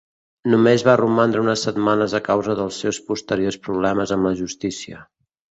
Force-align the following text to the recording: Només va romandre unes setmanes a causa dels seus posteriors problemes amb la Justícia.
Només 0.51 0.85
va 0.87 0.95
romandre 1.01 1.43
unes 1.43 1.65
setmanes 1.67 2.15
a 2.21 2.21
causa 2.29 2.57
dels 2.61 2.81
seus 2.85 3.01
posteriors 3.11 3.59
problemes 3.69 4.17
amb 4.19 4.31
la 4.31 4.35
Justícia. 4.43 5.05